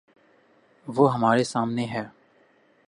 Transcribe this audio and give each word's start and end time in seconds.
وہ 0.87 1.13
ہمارے 1.13 1.43
سامنے 1.43 1.85
ہے۔ 1.85 2.03